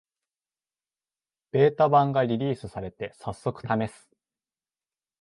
[1.51, 4.09] ベータ版がリリースされて、さっそくためす